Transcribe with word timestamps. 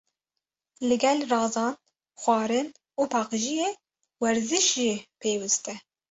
Li 0.87 0.95
gel 1.03 1.19
razan, 1.31 1.73
xwarin 2.21 2.67
û 3.01 3.03
paqijiyê, 3.13 3.69
werzîş 4.21 4.65
jî 4.75 4.93
pêwîst 5.21 5.65
e. 5.73 5.75